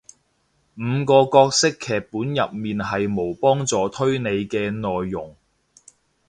[0.79, 5.35] 五個角色劇本入面係無幫助推理嘅內容